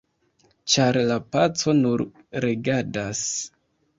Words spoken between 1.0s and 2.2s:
la paco nur